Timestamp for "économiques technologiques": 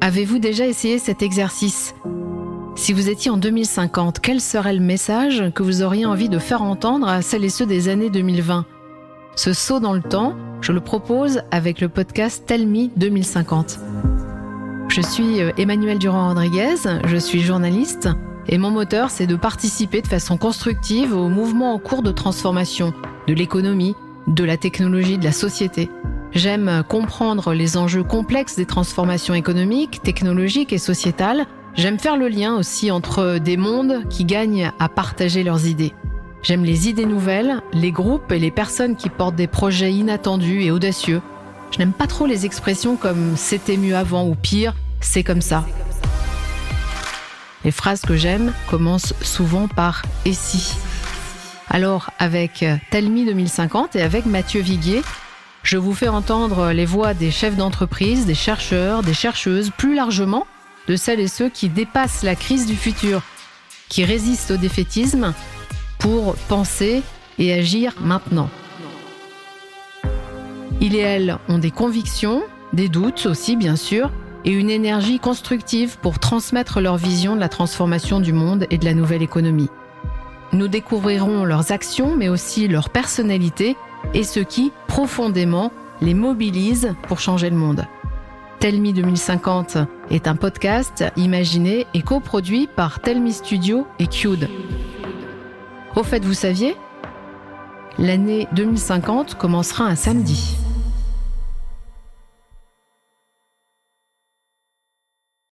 29.34-30.72